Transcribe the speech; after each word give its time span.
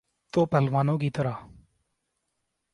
تو 0.33 0.45
پہلوانوں 0.45 0.97
کی 0.97 1.09
طرح۔ 1.09 1.31